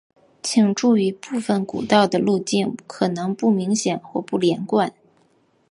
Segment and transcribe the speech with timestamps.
[0.41, 4.91] 请注意部份古道的路径可能不明显或不连贯。